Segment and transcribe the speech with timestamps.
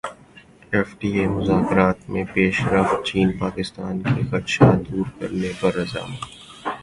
[0.73, 6.21] F T A مذاکرات میں پیش رفت چین پاکستان کے خدشات دور کرنے پر رضامند